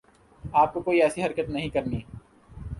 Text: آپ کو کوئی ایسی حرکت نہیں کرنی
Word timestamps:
آپ 0.43 0.73
کو 0.73 0.81
کوئی 0.81 1.01
ایسی 1.01 1.23
حرکت 1.23 1.49
نہیں 1.49 1.69
کرنی 1.69 2.01